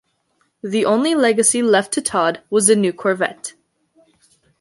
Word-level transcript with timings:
The 0.63 0.83
only 0.83 1.13
legacy 1.13 1.61
left 1.61 1.91
to 1.93 2.01
Tod 2.01 2.41
was 2.49 2.71
a 2.71 2.75
new 2.75 2.91
Corvette. 2.91 3.53